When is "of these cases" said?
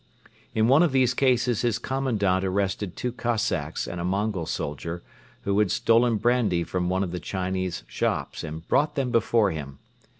0.81-1.61